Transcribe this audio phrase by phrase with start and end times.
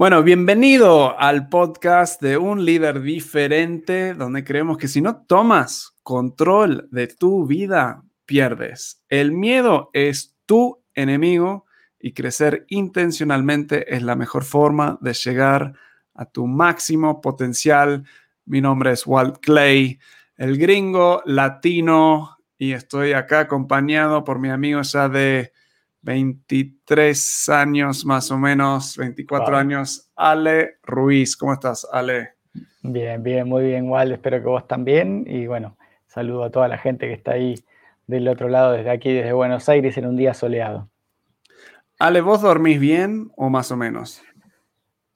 [0.00, 6.88] Bueno, bienvenido al podcast de Un líder diferente, donde creemos que si no tomas control
[6.90, 9.04] de tu vida, pierdes.
[9.10, 11.66] El miedo es tu enemigo
[11.98, 15.74] y crecer intencionalmente es la mejor forma de llegar
[16.14, 18.06] a tu máximo potencial.
[18.46, 19.98] Mi nombre es Walt Clay,
[20.38, 25.52] el gringo latino, y estoy acá acompañado por mi amigo ya de
[26.02, 31.36] 23 años más o menos, 24 años, Ale Ruiz.
[31.36, 32.30] ¿Cómo estás, Ale?
[32.82, 34.12] Bien, bien, muy bien, igual.
[34.12, 35.24] Espero que vos también.
[35.26, 35.76] Y bueno,
[36.06, 37.54] saludo a toda la gente que está ahí
[38.06, 40.88] del otro lado, desde aquí, desde Buenos Aires, en un día soleado.
[41.98, 44.22] Ale, ¿vos dormís bien o más o menos?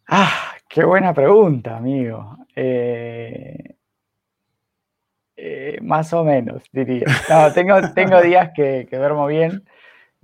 [0.07, 2.37] Ah, qué buena pregunta, amigo.
[2.55, 3.75] Eh,
[5.37, 7.07] eh, más o menos, diría.
[7.31, 9.65] No, tengo, tengo días que, que duermo bien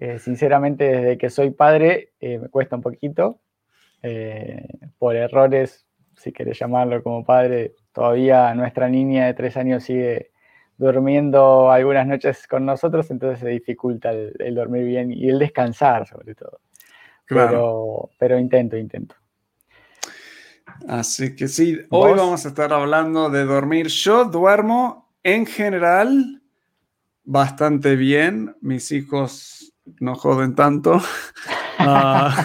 [0.00, 3.38] eh, sinceramente, desde que soy padre, eh, me cuesta un poquito.
[4.02, 4.66] Eh,
[4.98, 5.86] por errores,
[6.16, 10.30] si querés llamarlo como padre, todavía nuestra niña de tres años sigue
[10.78, 16.34] durmiendo algunas noches con nosotros, entonces se dificulta el, dormir bien y el descansar, sobre
[16.34, 16.60] todo.
[17.28, 19.16] Pero, pero intento, intento.
[20.88, 23.88] Así que sí, hoy vamos a estar hablando de dormir.
[23.88, 26.40] Yo duermo en general
[27.22, 28.56] bastante bien.
[28.62, 29.69] Mis hijos
[30.00, 31.00] no joden tanto.
[31.82, 32.44] Ah,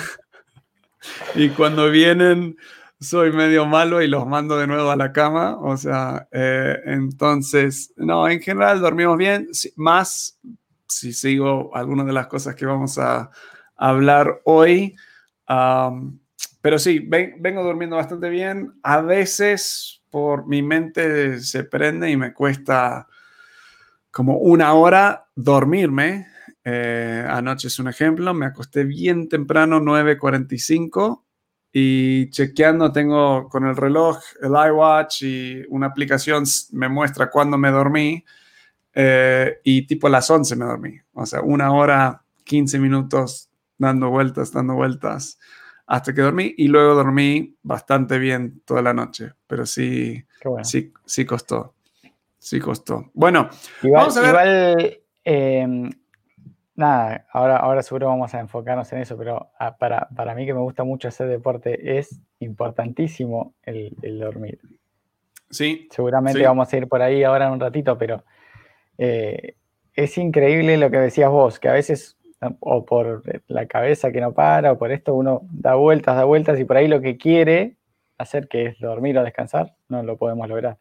[1.35, 2.55] y cuando vienen,
[3.01, 5.57] soy medio malo y los mando de nuevo a la cama.
[5.59, 10.39] O sea, eh, entonces, no, en general dormimos bien, más
[10.87, 13.29] si sigo algunas de las cosas que vamos a
[13.75, 14.95] hablar hoy.
[16.61, 18.73] pero sí, vengo durmiendo bastante bien.
[18.83, 23.07] A veces por mi mente se prende y me cuesta
[24.11, 26.27] como una hora dormirme
[26.67, 31.21] eh, anoche es un ejemplo, me acosté bien temprano, 9.45,
[31.71, 37.69] y chequeando tengo con el reloj, el iWatch y una aplicación me muestra cuándo me
[37.69, 38.25] dormí,
[38.95, 40.99] eh, y tipo a las 11 me dormí.
[41.13, 45.37] O sea, una hora, 15 minutos dando vueltas, dando vueltas
[45.85, 50.25] hasta que dormí y luego dormí bastante bien toda la noche, pero sí,
[50.63, 51.75] sí, sí costó,
[52.39, 53.11] sí costó.
[53.13, 53.49] Bueno,
[53.83, 55.03] vamos a ver.
[55.23, 55.89] Em,
[56.75, 60.59] nada, ahora, ahora seguro vamos a enfocarnos en eso, pero ah, para, mí que me
[60.59, 64.59] gusta mucho hacer deporte, es importantísimo el, dormir.
[65.49, 65.87] Sí.
[65.91, 68.23] Seguramente vamos a ir por ahí ahora en un ratito, pero
[68.97, 69.55] eh,
[69.93, 72.17] es increíble lo que decías vos, que a veces,
[72.59, 76.59] o por la cabeza que no para, o por esto, uno da vueltas, da vueltas,
[76.59, 77.77] y por ahí lo que quiere
[78.17, 80.77] hacer, que es dormir o descansar, no lo podemos lograr.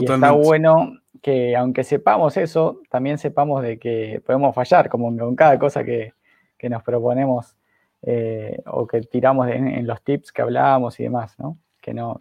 [0.00, 5.34] Y está bueno que aunque sepamos eso, también sepamos de que podemos fallar, como con
[5.34, 6.12] cada cosa que,
[6.68, 7.56] nos proponemos
[8.02, 11.58] eh, o que tiramos en, los tips que hablábamos y demás, ¿no?
[11.80, 12.20] Que no,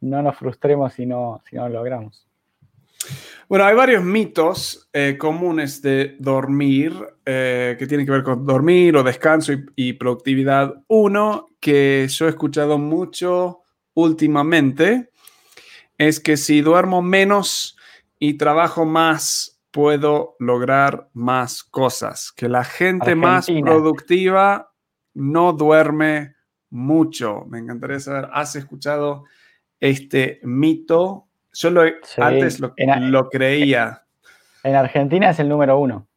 [0.00, 2.26] no, nos frustremos si no, si no lo logramos.
[3.48, 6.92] Bueno, hay varios mitos eh, comunes de dormir
[7.24, 10.74] eh, que tienen que ver con dormir o descanso y, productividad.
[10.88, 13.62] Uno que yo he escuchado mucho
[13.94, 15.10] últimamente
[15.98, 17.76] es que si duermo menos
[18.18, 22.32] y trabajo más, puedo lograr más cosas.
[22.32, 24.72] Que la gente más productiva
[25.14, 26.36] no duerme
[26.70, 27.44] mucho.
[27.48, 29.24] Me encantaría saber, ¿has escuchado
[29.80, 31.26] este mito?
[31.52, 31.82] Yo lo,
[32.18, 34.04] antes lo, lo creía.
[34.62, 36.08] En Argentina es el número uno.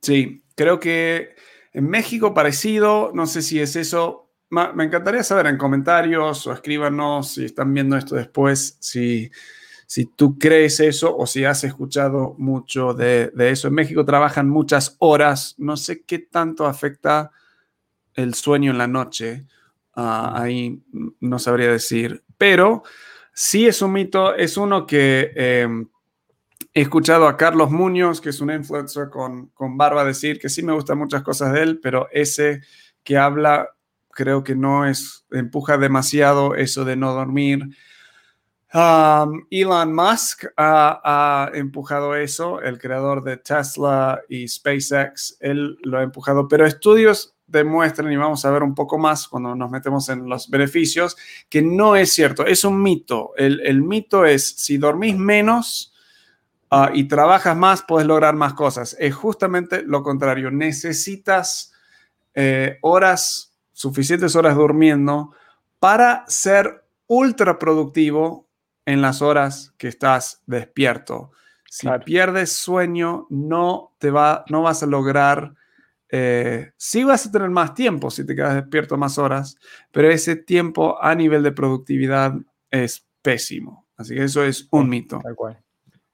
[0.00, 1.34] Sí, creo que
[1.72, 4.21] en México parecido, no sé si es eso,
[4.52, 9.30] me encantaría saber en comentarios o escríbanos si están viendo esto después, si,
[9.86, 13.68] si tú crees eso o si has escuchado mucho de, eso.
[13.68, 17.30] En México trabajan muchas horas, no sé qué tanto afecta
[18.12, 19.46] el sueño en la noche,
[19.94, 20.82] ah, ahí
[21.20, 22.82] no sabría decir, pero
[23.32, 25.88] sí es un mito, es uno que em,
[26.74, 30.62] he escuchado a Carlos Muñoz, que es un influencer con, con barba, decir que sí
[30.62, 32.60] me gustan muchas cosas de él, pero ese
[33.02, 33.70] que habla
[34.12, 37.68] creo que no es, empuja demasiado eso de no dormir.
[38.74, 46.02] Um, Elon Musk ha, empujado eso, el creador de Tesla y SpaceX, él lo ha
[46.02, 50.26] empujado, pero estudios demuestran, y vamos a ver un poco más cuando nos metemos en
[50.26, 51.18] los beneficios,
[51.50, 53.32] que no es cierto, es un mito.
[53.36, 55.92] El, mito es, si dormís menos
[56.70, 58.96] uh, y trabajas más, puedes lograr más cosas.
[58.98, 61.74] Es justamente lo contrario, necesitas
[62.34, 63.51] eh, horas
[63.82, 65.32] suficientes horas durmiendo
[65.80, 68.48] para ser ultra productivo
[68.86, 71.32] en las horas que estás despierto.
[71.68, 75.54] Si pierdes sueño, no, te va, no vas a lograr
[76.14, 79.56] eh, sí vas a tener más tiempo si te quedas despierto más horas,
[79.90, 82.34] pero ese tiempo a nivel de productividad
[82.70, 83.86] es pésimo.
[83.96, 85.20] Así que eso es un mito.
[85.22, 85.58] Tal cual.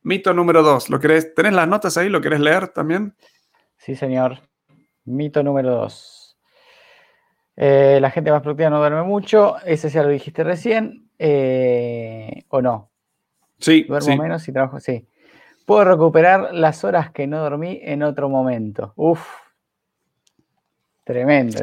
[0.02, 0.88] Mito número dos.
[0.88, 1.34] ¿Lo querés?
[1.34, 2.08] ¿Tenés las notas ahí?
[2.08, 3.16] ¿Lo querés leer también?
[3.76, 4.38] Sí, señor.
[5.04, 6.17] Mito número dos.
[7.60, 9.56] Eh, la gente más productiva no duerme mucho.
[9.64, 11.10] Ese ya lo dijiste recién.
[11.18, 12.90] Eh, ¿O no?
[13.58, 13.82] Sí.
[13.82, 14.78] Duermo menos y trabajo.
[14.78, 15.08] Sí.
[15.66, 18.92] Puedo recuperar las horas que no dormí en otro momento.
[18.94, 19.20] Uf.
[21.02, 21.58] Tremendo.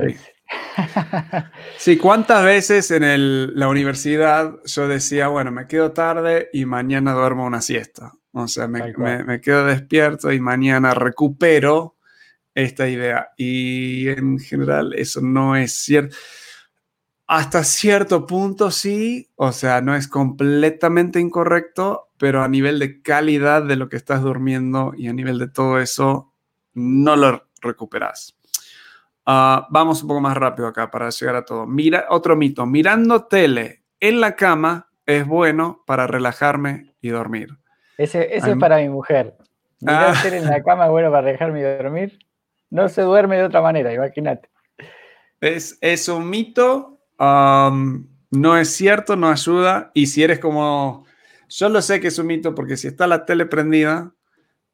[1.77, 7.45] Sí, ¿cuántas veces en la universidad yo decía, bueno, me quedo tarde y mañana duermo
[7.45, 8.11] una siesta?
[8.33, 11.94] O sea, me, quedo despierto y mañana recupero
[12.55, 13.29] esta idea.
[13.37, 16.15] Y en general eso no es cierto.
[17.27, 23.63] Hasta cierto punto sí, o sea, no es completamente incorrecto, pero a nivel de calidad
[23.63, 26.33] de lo que estás durmiendo y a nivel de todo eso,
[26.73, 28.37] no lo recuperas.
[29.25, 31.65] Ah, vamos un poco más rápido acá para llegar a todo.
[31.65, 37.49] Mira, otro mito, mirando tele en la cama es bueno para relajarme y dormir.
[37.97, 39.35] Ese, es para mi mujer.
[39.79, 40.19] Mirar ah.
[40.21, 42.19] tele en la cama es bueno para relajarme y dormir.
[42.75, 44.49] No se duerme de otra manera, imagínate.
[45.39, 49.91] Es, es un mito, no es cierto, no ayuda.
[49.93, 51.05] Y si eres como,
[51.47, 54.11] yo lo sé que es un mito porque si está la tele prendida,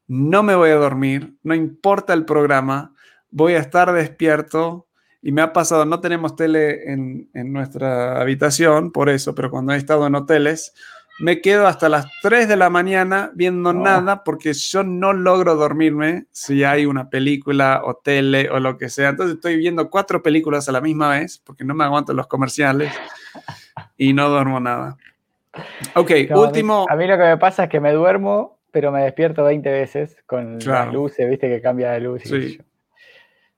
[0.07, 2.95] no me voy a dormir, no importa el programa,
[3.30, 4.88] voy a estar despierto.
[5.21, 9.77] Y me ha pasado, no tenemos tele en, nuestra habitación, por eso, pero cuando he
[9.77, 10.74] estado en hoteles,
[11.21, 16.25] me quedo hasta las 3 de la mañana viendo nada porque yo no logro dormirme
[16.31, 19.09] si hay una película o tele o lo que sea.
[19.09, 22.91] Entonces estoy viendo cuatro películas a la misma vez porque no me aguanto los comerciales
[23.97, 24.97] y no duermo nada.
[25.95, 26.88] Ok, último.
[26.89, 30.18] A mí, lo que me pasa es que me duermo, pero me despierto 20 veces
[30.25, 32.23] con las luces, viste que cambia de luz.
[32.23, 32.59] sí.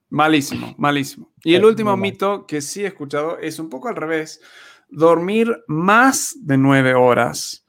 [0.10, 1.32] Malísimo, malísimo.
[1.44, 4.42] Y el último mito que sí he escuchado es un poco al revés.
[4.90, 7.66] Dormir más de nueve horas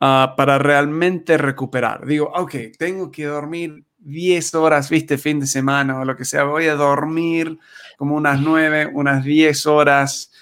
[0.00, 2.06] ah, para realmente recuperar.
[2.06, 6.44] Digo, ok, tengo que dormir 10 horas, viste, fin de semana o lo que sea.
[6.44, 7.58] Voy a dormir
[7.98, 10.32] como unas nueve, unas 10 horas.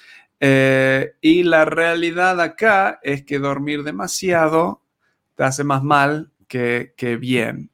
[0.40, 4.82] Eh, y la realidad acá es que dormir demasiado
[5.34, 7.70] te hace más mal que, bien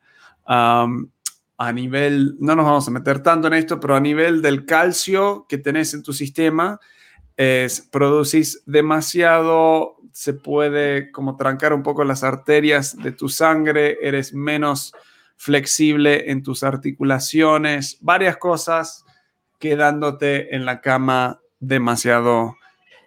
[1.57, 5.47] a nivel, no nos vamos a meter tanto en esto, pero a nivel del calcio
[5.49, 6.79] que tenés en tu sistema,
[7.37, 14.33] es, producís demasiado, se puede como trancar un poco las arterias de tu sangre, eres
[14.33, 14.95] menos
[15.37, 19.05] flexible en tus articulaciones, varias cosas
[19.59, 22.57] quedándote en la cama demasiado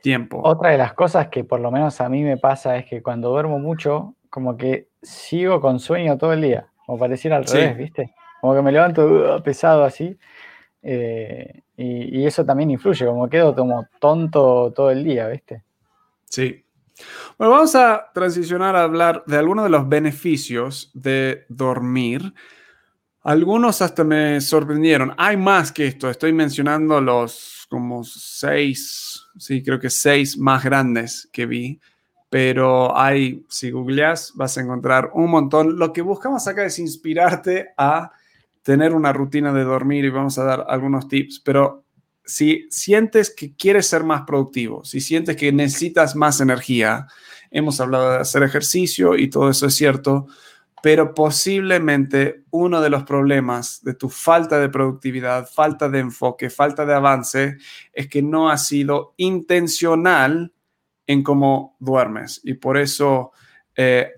[0.01, 0.41] tiempo.
[0.43, 3.29] Otra de las cosas que por lo menos a mí me pasa es que cuando
[3.29, 8.13] duermo mucho, como que sigo con sueño todo el día, o pareciera al revés, ¿viste?
[8.41, 10.17] Como que me levanto uh, pesado así.
[10.81, 15.63] Eh, y, eso también influye, como quedo como tonto todo el día, ¿viste?
[16.25, 16.63] Sí.
[17.37, 22.33] Bueno, vamos a transicionar a hablar de algunos de los beneficios de dormir.
[23.21, 25.13] Algunos hasta me sorprendieron.
[25.17, 26.09] Hay más que esto.
[26.09, 31.79] Estoy mencionando los como seis, sí, creo que seis más grandes que vi.
[32.29, 35.77] Pero hay, si googleas, vas a encontrar un montón.
[35.77, 38.11] Lo que buscamos acá es inspirarte a
[38.67, 41.85] tener una rutina de dormir y vamos a dar algunos tips, pero
[42.25, 47.07] si sientes que quieres ser más productivo, si sientes que necesitas más energía,
[47.49, 50.27] hemos hablado de hacer ejercicio y todo eso es cierto,
[50.83, 56.85] pero posiblemente uno de los problemas de tu falta de productividad, falta de enfoque, falta
[56.85, 57.55] de avance,
[57.93, 60.51] es que no has sido intencional
[61.05, 62.41] en cómo duermes.
[62.43, 63.31] Y por eso
[63.77, 64.09] eh,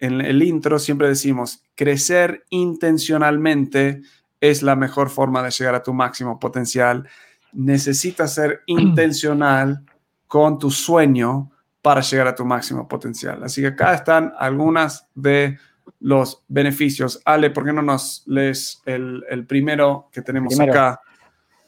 [0.00, 4.00] en el intro siempre decimos, crecer intencionalmente
[4.40, 7.06] es la mejor forma de llegar a tu máximo potencial.
[7.52, 9.84] Necesitas ser intencional
[10.26, 11.50] con tu sueño
[11.82, 13.44] para llegar a tu máximo potencial.
[13.44, 15.58] Así que acá están algunas de
[16.00, 17.20] los beneficios.
[17.26, 21.00] Ale, ¿por qué no nos lees el, primero que tenemos acá?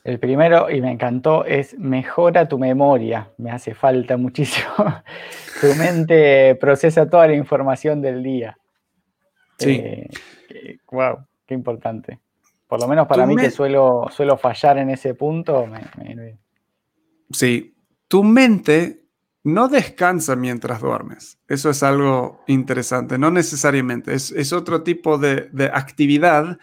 [0.06, 3.32] El primero, y me encantó, es mejora tu memoria.
[3.38, 4.68] Me hace falta muchísimo.
[5.60, 8.56] tu mente procesa toda la información del día.
[9.58, 9.82] Sí.
[10.92, 12.20] wow, eh, qué importante.
[12.68, 15.66] Por lo menos para mí que suelo, suelo fallar en ese punto.
[17.32, 17.74] Sí,
[18.06, 19.02] tu mente
[19.42, 21.40] no descansa mientras duermes.
[21.48, 24.14] Eso es algo interesante, no necesariamente.
[24.14, 26.60] Es, otro tipo de, de actividad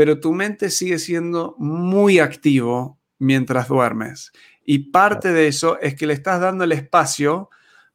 [0.00, 4.32] pero tu mente sigue siendo muy activo mientras duermes.
[4.64, 7.50] Y parte de eso es que le estás dando el espacio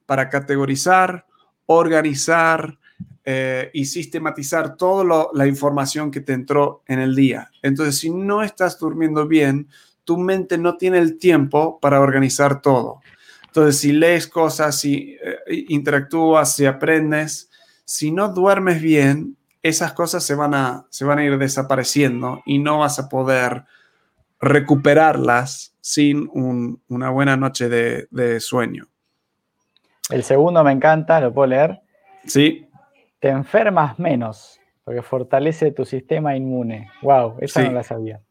[0.06, 1.26] para categorizar,
[1.66, 2.78] organizar,
[3.24, 7.50] eh, y sistematizar toda la información que te entró en el día.
[7.64, 9.68] Entonces, si no estás durmiendo bien,
[10.04, 13.02] tu mente no tiene el tiempo para organizar todo.
[13.48, 17.50] Entonces, si lees cosas, si eh, interactúas, si aprendes,
[17.84, 19.35] si no duermes bien,
[19.66, 23.64] esas cosas se van a, se van a ir desapareciendo y no vas a poder
[24.40, 28.88] recuperarlas sin una buena noche de, sueño.
[30.12, 31.82] El segundo me encanta, lo puedo leer.
[32.28, 32.68] Sí.
[33.20, 36.92] Te enfermas menos, porque fortalece tu sistema inmune.
[37.02, 38.22] Wow, esa no la sabía.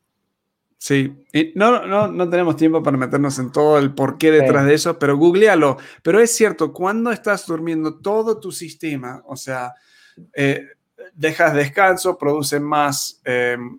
[0.79, 1.27] Sí,
[1.57, 5.17] no, no, no tenemos tiempo para meternos en todo el porqué detrás de eso, pero
[5.17, 5.79] googlealo.
[6.05, 9.75] Pero es cierto, cuando estás durmiendo, todo tu sistema, o sea,
[10.35, 10.69] eh,
[11.15, 13.79] dejas descanso, produce más em,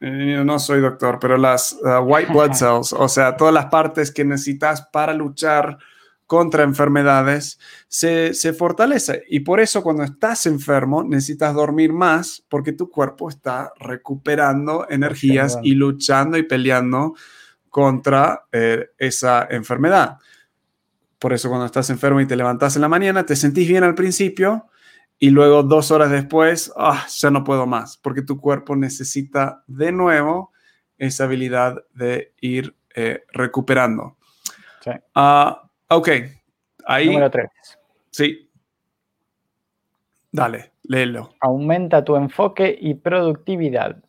[0.00, 4.10] eh, no soy doctor, pero las uh, white blood cells, o sea, todas las partes
[4.10, 5.78] que necesitas para luchar
[6.26, 7.58] contra enfermedades,
[7.88, 9.24] se, se, fortalece.
[9.28, 15.58] Y por eso cuando estás enfermo necesitas dormir más porque tu cuerpo está recuperando energías
[15.62, 17.14] y luchando y peleando
[17.70, 20.18] contra eh, esa enfermedad.
[21.18, 23.94] Por eso cuando estás enfermo y te levantas en la mañana, te sentís bien al
[23.94, 24.66] principio,
[25.18, 29.92] y luego dos horas después, ah, ya no puedo más, porque tu cuerpo necesita de
[29.92, 30.52] nuevo
[30.98, 34.16] esa habilidad de ir eh, recuperando.
[34.82, 34.90] Sí.
[35.14, 36.08] Ah, ok,
[36.86, 37.06] ahí.
[37.06, 37.48] Número tres.
[38.10, 38.50] Sí.
[40.30, 41.30] Dale, léelo.
[41.40, 44.02] Aumenta tu enfoque y productividad.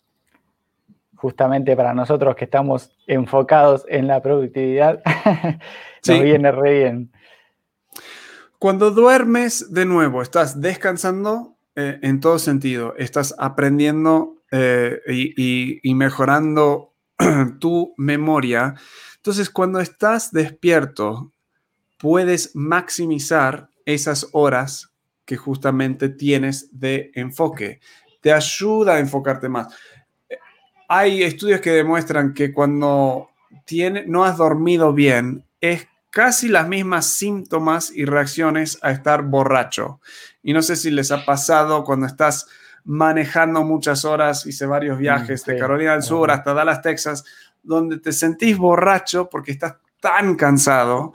[1.16, 5.02] Justamente para nosotros que estamos enfocados en la productividad,
[6.08, 7.12] nos viene re bien.
[8.66, 15.00] Cuando duermes de nuevo, estás descansando eh, en todo sentido, estás aprendiendo eh,
[15.84, 16.96] y, mejorando
[17.60, 18.74] tu memoria.
[19.18, 21.32] Entonces, cuando estás despierto,
[22.00, 24.90] puedes maximizar esas horas
[25.26, 27.82] que justamente tienes de enfoque.
[28.20, 29.68] Te ayuda a enfocarte más.
[30.90, 33.30] Hay estudios que demuestran que cuando
[34.08, 40.00] no has dormido bien, es casi las mismas síntomas y reacciones a estar borracho.
[40.42, 42.48] Y no sé si les ha pasado cuando estás
[42.86, 47.26] manejando muchas horas, hice varios mm, viajes de Carolina del Sur hasta Dallas, Texas,
[47.62, 51.12] donde te sentís borracho porque estás tan cansado.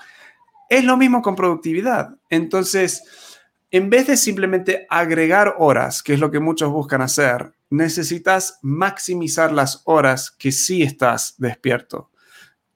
[0.69, 2.17] Es lo mismo con productividad.
[2.29, 3.03] Entonces,
[3.71, 9.51] en vez de simplemente agregar horas, que es lo que muchos buscan hacer, necesitas maximizar
[9.51, 12.10] las horas que sí estás despierto.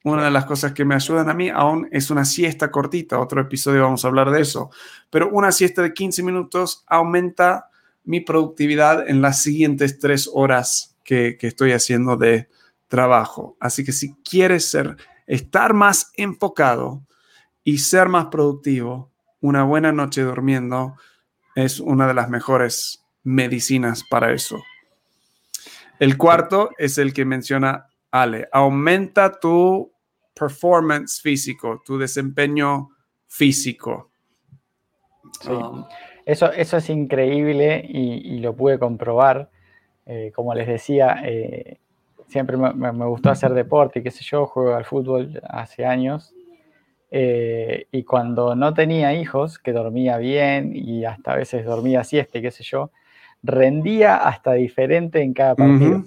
[0.05, 3.19] Una de las cosas que me ayudan a mí aún es una siesta cortita.
[3.19, 4.69] Otro episodio vamos a hablar de eso.
[5.09, 7.71] Pero una siesta de 15 minutos aumenta
[8.03, 12.49] mi productividad en las siguientes tres horas que, estoy haciendo de
[12.87, 13.57] trabajo.
[13.59, 14.95] Así que si quieres ser,
[15.25, 17.01] estar más enfocado
[17.63, 19.09] y ser más productivo,
[19.41, 20.97] una buena noche durmiendo
[21.55, 24.61] es una de las mejores medicinas para eso.
[25.97, 28.47] El cuarto es el que menciona Ale.
[28.51, 29.94] Aumenta tu
[30.37, 32.89] performance físico, tu desempeño
[33.27, 34.11] físico.
[35.47, 35.85] Um,
[36.25, 39.49] eso, eso es increíble y, lo pude comprobar.
[40.05, 41.79] Eh, como les decía, eh,
[42.27, 46.33] siempre me, gustó hacer deporte y qué sé yo, juego al fútbol hace años.
[47.11, 52.39] Eh, y cuando no tenía hijos, que dormía bien y hasta a veces dormía siesta
[52.39, 52.91] y qué sé yo,
[53.43, 56.03] rendía hasta diferente en cada partido.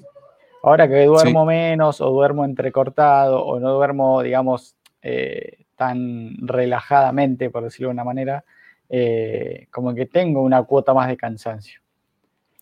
[0.68, 7.64] Ahora que duermo menos o duermo entrecortado o no duermo, digamos, eh, tan relajadamente, por
[7.64, 8.44] decirlo de una manera,
[8.90, 11.80] eh, como que tengo una cuota más de cansancio.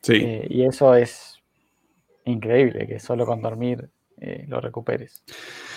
[0.02, 0.20] Sí.
[0.22, 1.42] Eh, y eso es
[2.26, 3.88] increíble, que solo con dormir
[4.46, 5.24] lo recuperes.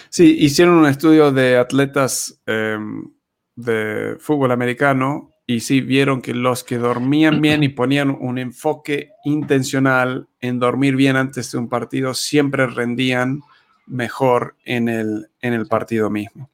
[0.10, 3.12] Sí, hicieron un estudio de atletas em,
[3.56, 9.14] de fútbol americano y sí vieron que los que dormían bien y ponían un enfoque
[9.26, 13.40] intencional en dormir bien antes de un partido siempre rendían
[13.88, 16.52] mejor en el, en el partido mismo.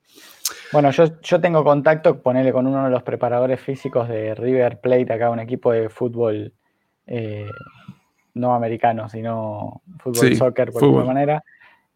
[0.71, 5.29] Bueno, yo, yo tengo contacto, con uno de los preparadores físicos de River Plate, acá
[5.29, 6.53] un equipo de fútbol
[7.05, 7.49] eh,
[8.35, 11.43] no americano, sino fútbol soccer por alguna manera.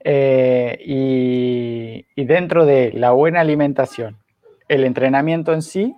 [0.01, 4.17] Eh, y, y dentro de la buena alimentación,
[4.67, 5.95] el entrenamiento en sí,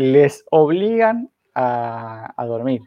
[0.00, 2.80] les obligan a, dormir.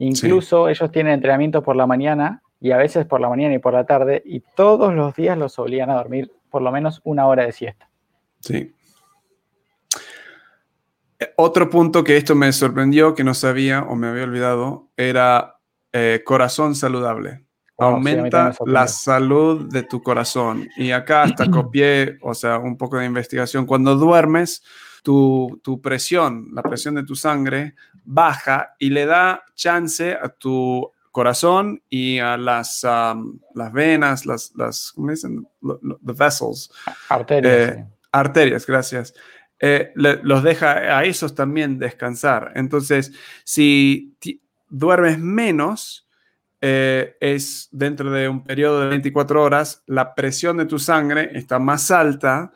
[0.00, 3.74] Incluso ellos tienen entrenamiento por la mañana y a veces por la mañana y por
[3.74, 7.44] la tarde y todos los días los obligan a dormir por lo menos una hora
[7.44, 7.88] de siesta.
[8.40, 8.74] Sí.
[11.36, 15.60] Otro punto que esto me sorprendió, que no sabía o me había olvidado, era
[15.92, 17.44] eh, corazón saludable.
[17.76, 20.68] aumenta la salud de tu corazón.
[20.76, 23.64] Y acá hasta copié, o sea, un poco de investigación.
[23.64, 24.62] Cuando duermes,
[25.08, 27.74] tu, tu, presión, la presión de tu sangre,
[28.04, 32.84] baja y le da chance a tu corazón y a las,
[33.54, 35.48] las venas, las, las, ¿cómo dicen?
[35.62, 36.70] The vessels.
[37.08, 37.54] Arterias.
[37.54, 39.14] Eh, arterias, gracias.
[39.58, 42.52] Eh, los deja a esos también descansar.
[42.54, 43.10] Entonces,
[43.44, 44.14] si
[44.68, 46.06] duermes menos,
[46.60, 51.58] eh, es dentro de un periodo de 24 horas, la presión de tu sangre está
[51.58, 52.52] más alta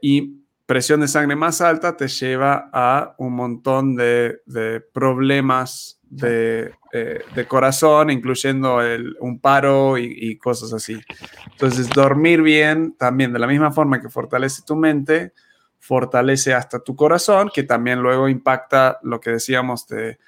[0.00, 0.38] y
[0.68, 7.20] presión de sangre más alta te lleva a un montón de, de problemas de, eh,
[7.34, 11.00] de corazón, incluyendo el, un paro y, cosas así.
[11.52, 15.32] Entonces, dormir bien también, de la misma forma que fortalece tu mente,
[15.78, 20.18] fortalece hasta tu corazón, que también luego impacta lo que decíamos de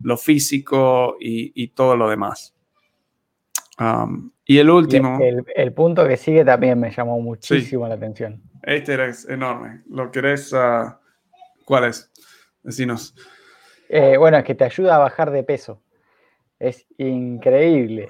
[0.00, 2.54] lo físico y, todo lo demás.
[3.78, 5.18] Um, y el último.
[5.54, 8.40] el, punto que sigue también me llamó muchísimo la atención.
[8.62, 9.82] Este era enorme.
[9.88, 10.52] ¿Lo querés?
[10.52, 10.92] Uh,
[11.64, 12.10] ¿Cuál es?
[12.62, 13.14] Decinos.
[13.88, 15.82] Eh, bueno, es que te ayuda a bajar de peso.
[16.58, 18.08] Es increíble.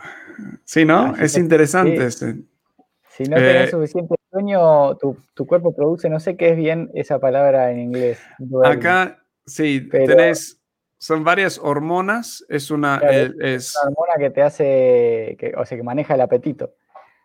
[0.64, 1.16] Sí, ¿no?
[1.16, 2.10] es interesante.
[2.10, 7.18] Si no tienes eh, suficiente sueño, tu, cuerpo produce, no sé qué es bien esa
[7.18, 8.20] palabra en inglés.
[8.64, 10.60] Acá, sí, tenés,
[10.98, 12.44] son varias hormonas.
[12.48, 16.74] Es una, es, una hormona que te hace, que, o sea, que maneja el apetito.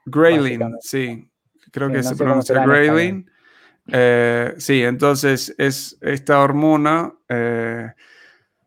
[0.05, 1.29] Grayling, sí.
[1.71, 3.29] Creo que se pronuncia Grayling.
[3.89, 7.13] Eh, sí, entonces es esta hormona.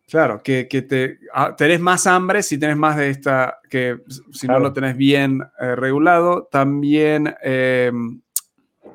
[0.09, 3.99] Claro, que, te, ah, tenés más hambre si tenés más de esta, que
[4.33, 7.33] si no lo tenés bien eh, regulado, también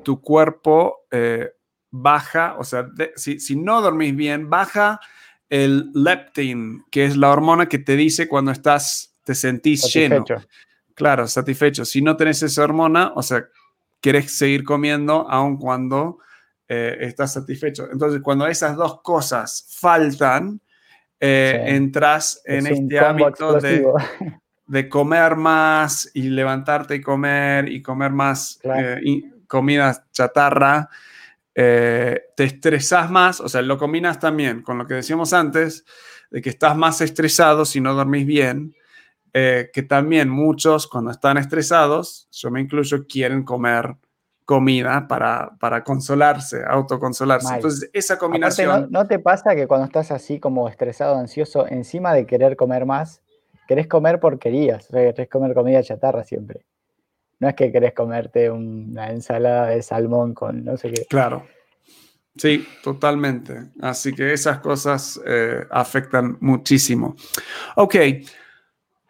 [0.03, 1.51] tu cuerpo eh,
[1.91, 2.87] baja, o sea,
[3.17, 5.01] si, no dormís bien, baja
[5.49, 10.23] el leptin, que es la hormona que te dice cuando estás, te sentís lleno.
[10.93, 11.83] Claro, satisfecho.
[11.83, 13.45] Si no tenés esa hormona, o sea,
[14.01, 16.19] querés seguir comiendo aun cuando
[16.67, 17.87] eh, estás satisfecho.
[17.91, 20.59] Entonces, cuando esas dos cosas faltan,
[21.19, 23.59] eh, entras en este hábito
[24.67, 30.89] de, comer más y levantarte y comer y comer más eh, comida chatarra,
[31.53, 35.85] te estresas más, o sea, lo combinas también con lo que decíamos antes,
[36.29, 38.75] de que estás más estresado si no dormís bien,
[39.33, 43.95] que también muchos cuando están estresados, yo me incluyo, quieren comer
[44.47, 47.55] comida para, para consolarse, autoconsolarse.
[47.55, 48.87] Entonces, esa combinación...
[48.89, 53.21] no, te pasa que cuando estás así como estresado, ansioso, encima de querer comer más,
[53.67, 56.65] querés comer porquerías, o sea, querés comer comida chatarra siempre?
[57.41, 61.05] No es que querés comerte una ensalada de salmón con no sé qué.
[61.09, 61.45] Claro.
[62.37, 63.71] Sí, totalmente.
[63.81, 67.17] Así que esas cosas eh, afectan muchísimo.
[67.75, 67.95] Ok,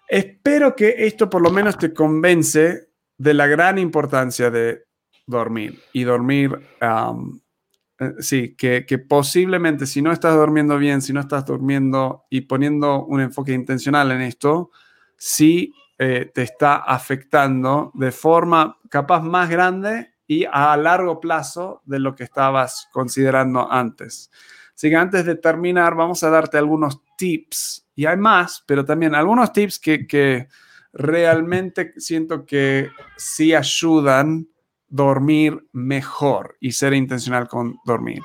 [0.08, 4.84] espero que esto por lo menos te convence de la gran importancia de
[5.26, 5.80] dormir.
[5.93, 12.26] Y dormir, eh, sí, que, posiblemente si no estás durmiendo bien, si no estás durmiendo
[12.30, 14.72] y poniendo un enfoque intencional en esto,
[15.17, 22.00] sí eh, te está afectando de forma capaz más grande y a largo plazo de
[22.00, 24.30] lo que estabas considerando antes.
[24.76, 29.16] Así que antes de terminar, vamos a darte algunos tips, y hay más, pero también
[29.16, 30.48] algunos tips que, que
[30.94, 34.48] realmente siento que sí ayudan
[34.88, 38.22] dormir mejor y ser intencional con dormir.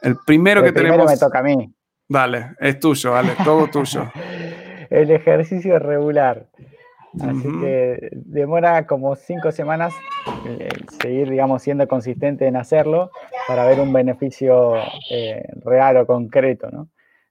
[0.00, 1.06] El primero que tenemos.
[1.06, 1.70] me toca a mí.
[2.08, 4.10] Dale, es tuyo, vale, todo tuyo.
[4.90, 6.48] el ejercicio regular.
[7.20, 9.94] Así que demora como cinco semanas
[10.46, 10.68] eh,
[11.00, 13.10] seguir, digamos, siendo consistente en hacerlo
[13.46, 14.76] para ver un beneficio
[15.10, 16.88] eh, real o concreto, ¿no?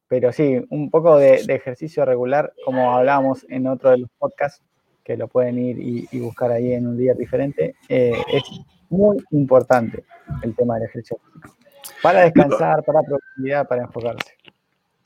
[0.07, 4.63] Pero sí, un poco de, ejercicio regular, como hablábamos en otro de los podcasts,
[5.03, 8.43] que lo pueden ir y, buscar ahí en un día diferente, eh, es
[8.89, 10.03] muy importante
[10.43, 11.19] el tema del ejercicio.
[12.01, 14.33] Para descansar, para productividad, para enfocarse.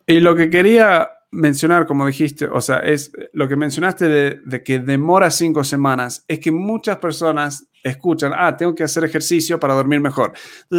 [0.06, 4.80] Y lo que quería mencionar, como dijiste, o sea, es lo que mencionaste de, que
[4.80, 10.00] demora cinco semanas, es que muchas personas escuchan, ah, tengo que hacer ejercicio para dormir
[10.00, 10.34] mejor.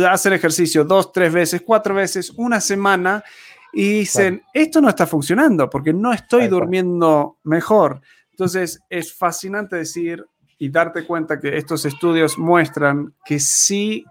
[0.08, 3.22] Hacen ejercicio dos, tres veces, cuatro veces, una semana
[3.72, 8.00] y dicen, esto no está funcionando porque no estoy durmiendo mejor.
[8.30, 10.24] Entonces, es fascinante decir
[10.58, 14.04] y darte cuenta que estos estudios muestran que sí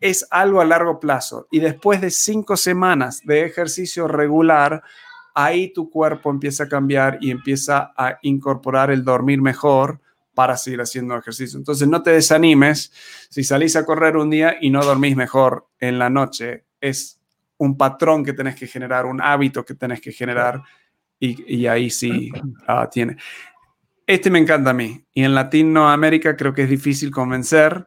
[0.00, 1.48] es algo a largo plazo.
[1.50, 4.82] Y después de cinco semanas de ejercicio regular,
[5.34, 10.00] ahí tu cuerpo empieza a cambiar y empieza a incorporar el dormir mejor
[10.34, 11.58] para seguir haciendo ejercicio.
[11.58, 12.92] Entonces, no te desanimes
[13.28, 16.64] si salís a correr un día y no dormís mejor en la noche.
[16.80, 17.17] Es
[17.58, 20.62] un patrón que tenés que generar, un hábito que tenés que generar
[21.20, 23.16] y, ahí sí uh, tiene.
[24.06, 25.04] este me encanta a mí.
[25.12, 27.86] Y en Latinoamérica creo que es difícil convencer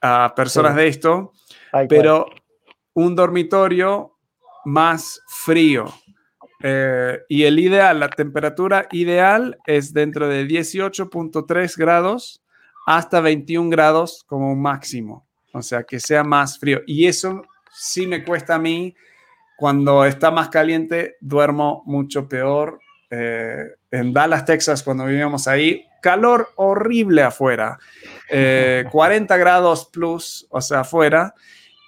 [0.00, 1.32] a personas de esto,
[1.88, 2.26] pero
[2.94, 4.16] un dormitorio
[4.64, 5.86] más frío.
[6.62, 12.42] Eh, y el ideal, la temperatura ideal es dentro de 18.3 grados
[12.86, 15.26] hasta 21 grados como máximo.
[15.52, 16.82] O sea, que sea más frío.
[16.86, 17.42] Y eso
[17.76, 18.94] sí me cuesta a mí.
[19.56, 22.78] Cuando está más caliente, duermo mucho peor.
[23.10, 27.78] Eh, en Dallas, Texas, cuando vivíamos ahí, calor horrible afuera.
[28.28, 28.84] 40 eh,
[29.38, 31.34] grados plus, o sea, afuera.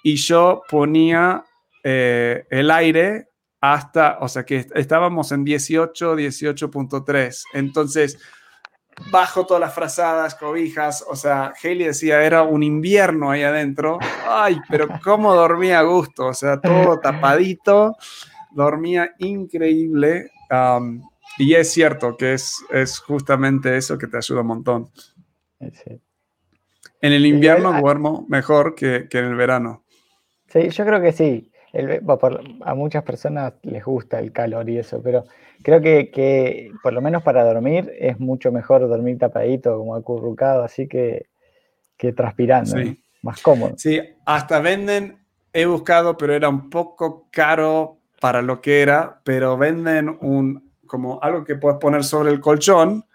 [0.03, 1.43] Y yo ponía
[1.83, 3.27] eh, el aire
[3.61, 7.43] hasta, o sea, que estábamos en 18, 18.3.
[7.53, 8.17] Entonces,
[9.11, 13.99] bajo todas las frazadas, cobijas, o sea, Haley decía, era un invierno ahí adentro.
[14.27, 17.95] Ay, pero cómo dormía a gusto, o sea, todo tapadito,
[18.51, 20.31] dormía increíble.
[21.37, 24.89] y es cierto que es, es justamente eso que te ayuda un montón.
[27.01, 29.83] En el invierno duermo mejor que, que, en el verano.
[30.47, 31.48] Sí, yo creo que sí.
[31.73, 35.25] A muchas personas les gusta el calor y eso, pero
[35.61, 40.87] creo que, por lo menos para dormir es mucho mejor dormir tapadito, como acurrucado, así
[40.87, 41.27] que,
[41.97, 42.75] que transpirando,
[43.21, 43.73] más cómodo.
[43.77, 45.19] Sí, hasta venden,
[45.53, 51.19] he buscado, pero era un poco caro para lo que era, pero venden un, como
[51.21, 53.05] algo que puedes poner sobre el colchón,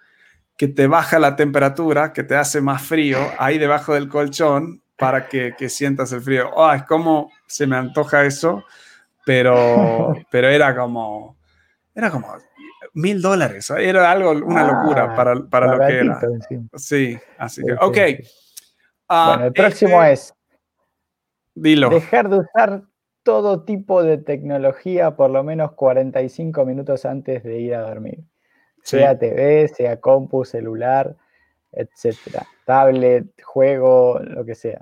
[0.56, 5.28] que te baja la temperatura, que te hace más frío ahí debajo del colchón para
[5.28, 6.50] que, que sientas el frío.
[6.54, 8.64] Oh, es como se me antoja eso,
[9.24, 11.36] pero, pero era como
[11.94, 12.34] era como
[12.94, 13.70] mil dólares.
[13.70, 16.20] Era algo, una ah, locura para, para lo que era.
[16.74, 17.98] Sí, así que, ok.
[19.08, 20.34] Ah, bueno, el próximo este es
[21.54, 21.90] Dilo.
[21.90, 22.82] dejar de usar
[23.22, 28.24] todo tipo de tecnología por lo menos 45 minutos antes de ir a dormir.
[28.82, 31.16] Sea TV, sea compu, celular,
[31.76, 32.46] etcétera.
[32.64, 34.80] Tablet, juego, lo que sea.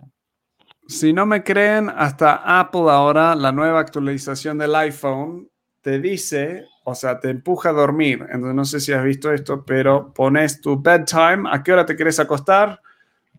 [0.87, 5.49] Si no me creen, hasta Apple ahora, la nueva actualización del iPhone,
[5.81, 8.27] te dice o sea, te empuja a dormir.
[8.31, 11.95] Entonces, no sé si has visto esto, pero pones tu bedtime, a qué hora te
[11.95, 12.81] quieres acostar,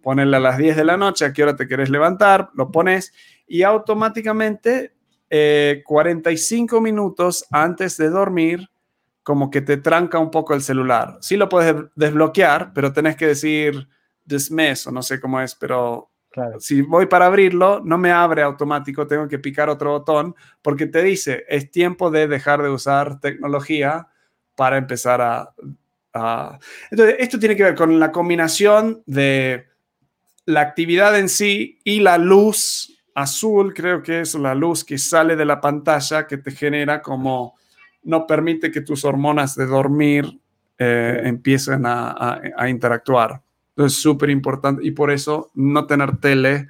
[0.01, 3.13] ponerle a las 10 de la noche, a qué hora te quieres levantar, lo pones
[3.47, 4.93] y automáticamente
[5.83, 8.69] 45 eh, minutos antes de dormir,
[9.23, 11.17] como que te tranca un poco el celular.
[11.21, 13.87] Sí lo puedes desbloquear, pero tenés que decir
[14.23, 16.11] dismiss o no sé cómo es, pero
[16.59, 21.03] si voy para abrirlo, no me abre automático, tengo que picar otro botón porque te
[21.03, 24.07] dice, es tiempo de dejar de usar tecnología
[24.55, 26.59] para empezar a...
[26.91, 29.67] Entonces, esto tiene que ver con la combinación de
[30.45, 35.35] la actividad en sí y la luz azul, creo que es la luz que sale
[35.35, 37.55] de la pantalla que te genera como
[38.03, 40.39] no permite que tus hormonas de dormir
[40.77, 43.41] eh, empiecen a interactuar.
[43.75, 46.69] Entonces, súper importante y por eso no tener tele,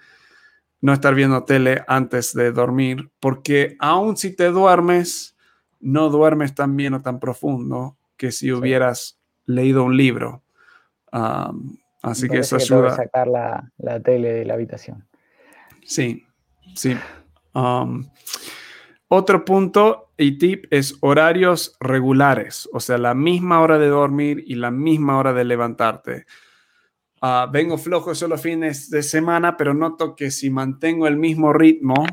[0.79, 5.35] no estar viendo tele antes de dormir, porque aun si te duermes,
[5.81, 10.43] no duermes tan bien o tan profundo que si hubieras leído un libro.
[12.01, 12.93] así que eso ayuda.
[12.93, 15.05] a sacar la, la, tele de la habitación.
[15.85, 16.25] Sí,
[16.73, 16.95] sí.
[19.07, 24.55] Otro punto y tip es horarios regulares, o sea, la misma hora de dormir y
[24.55, 26.25] la misma hora de levantarte.
[27.21, 32.05] Ah, vengo flojo solo fines de semana, pero noto que si mantengo el mismo ritmo,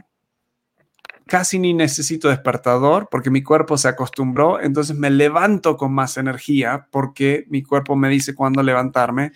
[1.26, 6.88] casi ni necesito despertador porque mi cuerpo se acostumbró, entonces me levanto con más energía
[6.90, 9.32] porque mi cuerpo me dice cuándo levantarme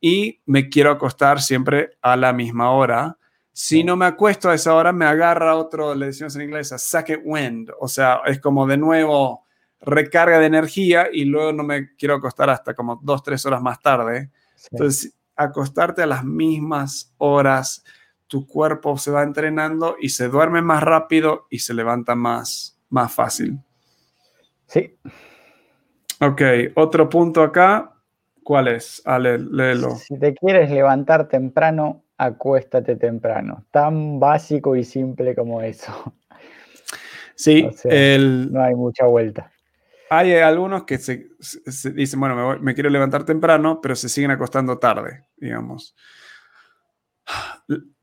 [0.00, 3.16] y me quiero acostar siempre a la misma hora.
[3.52, 6.78] Si no me acuesto a esa hora, me agarra otro, le decimos en inglés, a
[6.78, 9.44] second wind, o sea, es como de nuevo
[9.80, 13.80] recarga de energía y luego no me quiero acostar hasta como dos, tres horas más
[13.80, 14.30] tarde.
[14.70, 17.82] Entonces, acostarte a las mismas horas,
[18.26, 23.12] tu cuerpo se va entrenando y se duerme más rápido y se levanta más, más
[23.12, 23.58] fácil.
[24.66, 24.96] Sí.
[26.20, 26.42] Ok,
[26.76, 27.96] otro punto acá.
[28.42, 29.02] ¿Cuál es?
[29.04, 29.96] Ale, léelo.
[29.96, 33.64] Si te quieres levantar temprano, acuéstate temprano.
[33.70, 36.14] Tan básico y simple como eso.
[37.34, 37.66] Sí,
[38.52, 39.50] no hay mucha vuelta.
[40.10, 41.30] Hay algunos que se,
[41.94, 45.96] dicen, bueno, me, quiero levantar temprano, pero se siguen acostando tarde, digamos.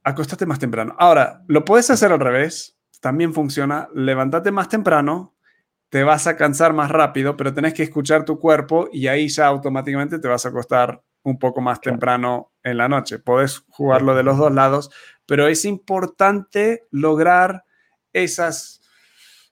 [0.03, 0.95] Acostate más temprano.
[0.97, 3.87] Ahora, lo puedes hacer al revés, también funciona.
[3.93, 5.35] Levántate más temprano,
[5.89, 9.45] te vas a cansar más rápido, pero tenés que escuchar tu cuerpo y ahí ya
[9.45, 13.19] automáticamente te vas a acostar un poco más temprano en la noche.
[13.19, 14.89] Puedes jugarlo de los dos lados,
[15.25, 17.65] pero es importante lograr
[18.13, 18.81] esas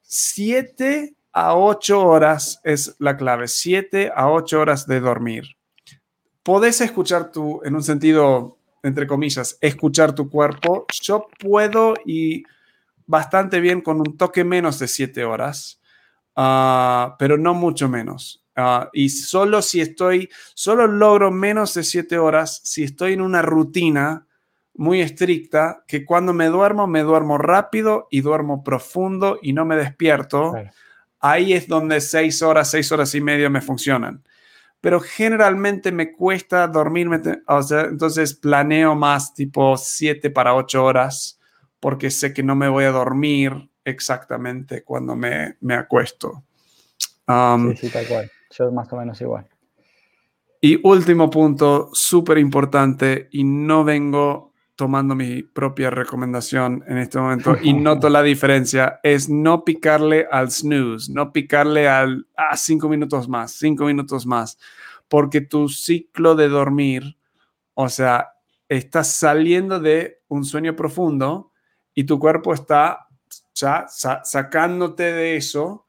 [0.02, 5.44] siete a 8 horas es la clave, 7 a 8 horas de dormir.
[6.42, 10.86] podés escuchar tu, en un sentido, entre comillas, escuchar tu cuerpo.
[11.02, 12.44] Yo puedo y
[13.04, 15.82] bastante bien con un toque menos de siete horas,
[16.36, 18.45] ah, pero no mucho menos.
[18.56, 23.42] Ah, y solo si estoy, solo logro menos de siete horas si estoy en una
[23.42, 24.26] rutina
[24.74, 29.76] muy estricta, que cuando me duermo, me duermo rápido y duermo profundo y no me
[29.76, 30.54] despierto.
[31.20, 34.22] Ahí es donde seis horas, seis horas y media me funcionan.
[34.80, 41.40] Pero generalmente me cuesta dormirme, o sea, entonces planeo más tipo siete para ocho horas
[41.80, 46.44] porque sé que no me voy a dormir exactamente cuando me, me acuesto.
[47.26, 48.30] Um, sí, sí, tal cual.
[48.58, 49.48] Yo más o menos igual.
[50.60, 57.56] Y último punto, súper importante, y no vengo tomando mi propia recomendación en este momento
[57.62, 63.28] y noto la diferencia, es no picarle al snooze, no picarle al ah, cinco minutos
[63.28, 64.58] más, cinco minutos más,
[65.08, 67.16] porque tu ciclo de dormir,
[67.74, 68.34] o sea,
[68.68, 71.52] estás saliendo de un sueño profundo
[71.94, 73.06] y tu cuerpo está
[73.54, 75.85] ya sacándote de eso,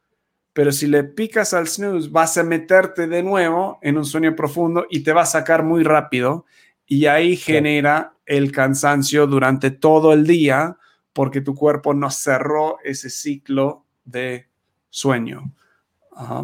[0.57, 4.87] pero si le picas al snooze vas a meterte de nuevo en un sueño profundo
[4.89, 6.45] y te va a sacar muy rápido.
[6.87, 10.77] Y ahí genera el cansancio durante todo el día
[11.13, 14.47] porque tu cuerpo no cerró ese ciclo de
[14.89, 15.53] sueño.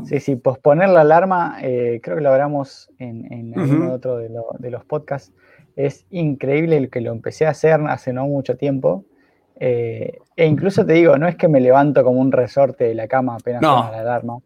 [0.06, 4.30] Sí, sí, posponer la alarma, eh, creo que lo hablamos en, en otro de,
[4.70, 5.34] los podcasts,
[5.76, 9.06] es increíble el que lo empecé a hacer hace no mucho tiempo.
[9.66, 13.08] Eh, e incluso te digo, no es que me levanto como un resorte de la
[13.08, 14.40] cama apenas suena la alarma,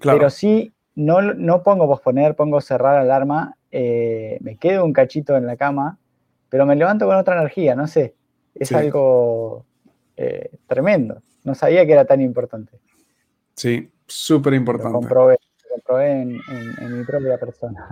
[0.00, 5.36] pero sí no, no pongo posponer, pongo cerrar la alarma eh, me quedo un cachito
[5.36, 5.98] en la cama,
[6.48, 8.14] pero me levanto con otra energía, no sé,
[8.54, 9.66] es algo
[10.16, 11.20] eh, tremendo.
[11.42, 12.78] No sabía que era tan importante.
[13.56, 14.92] Sí, súper importante.
[14.92, 15.36] Lo comprobé,
[16.12, 16.38] en,
[16.98, 17.84] mi propia persona.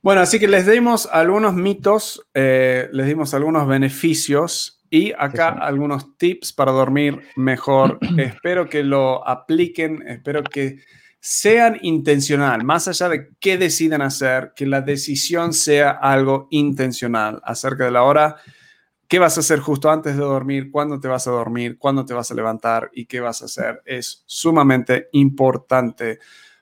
[0.00, 6.16] Bueno, así que les dimos algunos mitos, eh, les dimos algunos beneficios y acá algunos
[6.16, 7.98] tips para dormir mejor.
[8.18, 10.78] espero que lo apliquen, espero que
[11.20, 17.84] sean intencional, más allá de qué deciden hacer, que la decisión sea algo intencional acerca
[17.84, 18.36] de la hora,
[19.08, 22.14] qué vas a hacer justo antes de dormir, cuándo te vas a dormir, cuándo te
[22.14, 23.82] vas a levantar y qué vas a hacer.
[23.84, 26.20] Es sumamente importante.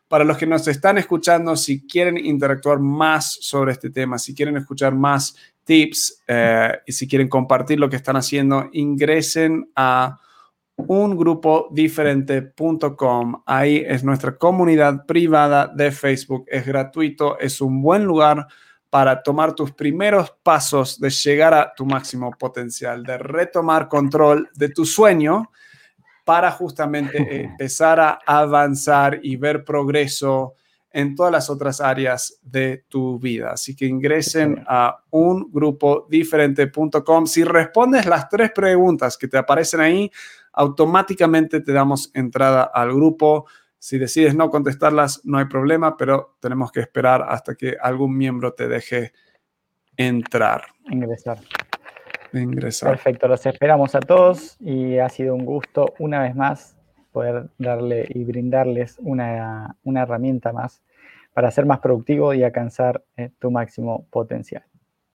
[0.08, 4.56] Para los que nos están escuchando, si quieren interactuar más sobre este tema, si quieren
[4.56, 10.18] escuchar más tips eh, y si quieren compartir lo que están haciendo, ingresen a
[10.76, 16.44] ungrupo-diferente.com Ahí es nuestra comunidad privada de Facebook.
[16.46, 18.46] Es gratuito, es un buen lugar
[18.88, 24.68] para tomar tus primeros pasos de llegar a tu máximo potencial, de retomar control de
[24.68, 25.50] tu sueño
[26.24, 30.54] para justamente empezar a avanzar y ver progreso
[30.96, 33.50] en todas las otras áreas de tu vida.
[33.50, 40.10] Así que ingresen a ungrupo-diferente.com Si respondes las tres preguntas que te aparecen ahí,
[40.54, 43.44] automáticamente te damos entrada al grupo.
[43.78, 48.54] Si decides no contestarlas, no hay problema, pero tenemos que esperar hasta que algún miembro
[48.54, 49.12] te deje
[49.98, 50.62] entrar.
[50.88, 51.40] Ingresar.
[52.32, 52.92] Ingresar.
[52.92, 56.76] Perfecto, los esperamos a todos y ha sido un gusto una vez más
[57.16, 60.82] poder darle y brindarles una, herramienta más
[61.36, 64.64] para ser más productivo y alcanzar eh, tu máximo potencial.